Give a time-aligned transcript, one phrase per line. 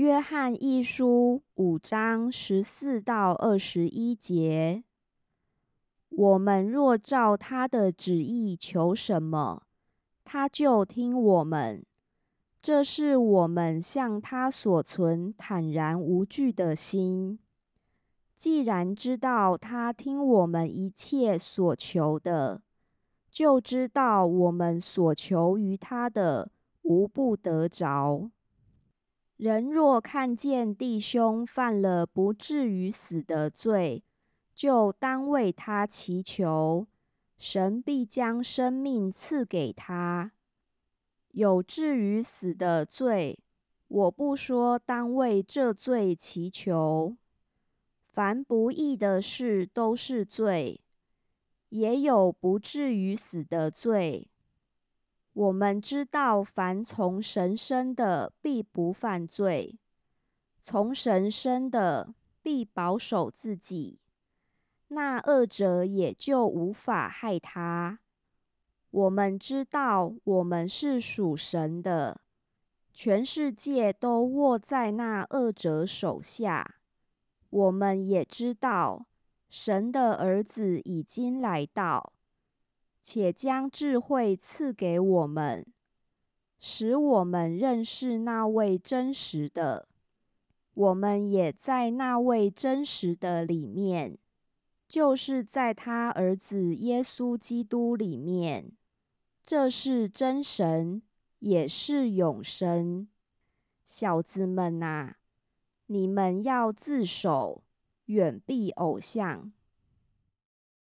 [0.00, 4.82] 约翰一书五章十四到二十一节：
[6.08, 9.64] 我们若照他的旨意求什么，
[10.24, 11.84] 他就听我们。
[12.62, 17.38] 这是我们向他所存坦然无惧的心。
[18.34, 22.62] 既然知道他听我们一切所求的，
[23.30, 26.50] 就知道我们所求于他的
[26.84, 28.30] 无不得着。
[29.40, 34.04] 人若看见弟兄犯了不至于死的罪，
[34.54, 36.86] 就当为他祈求，
[37.38, 40.32] 神必将生命赐给他。
[41.30, 43.38] 有至于死的罪，
[43.88, 47.16] 我不说当为这罪祈求。
[48.12, 50.82] 凡不义的事都是罪。
[51.70, 54.29] 也有不至于死的罪。
[55.32, 59.78] 我们知道，凡从神生的，必不犯罪；
[60.60, 64.00] 从神生的，必保守自己。
[64.88, 68.00] 那恶者也就无法害他。
[68.90, 72.20] 我们知道，我们是属神的，
[72.92, 76.76] 全世界都握在那恶者手下。
[77.50, 79.06] 我们也知道。
[79.48, 82.12] 神的儿子已经来到，
[83.12, 85.66] 且将智慧赐给我们，
[86.60, 89.88] 使我们认识那位真实的。
[90.74, 94.16] 我们也在那位真实的里面，
[94.86, 98.70] 就是在他儿子耶稣基督里面。
[99.44, 101.02] 这是真神，
[101.40, 103.08] 也是永生。
[103.84, 105.14] 小子们呐，
[105.86, 107.64] 你们要自守。
[108.06, 109.50] 远避偶像。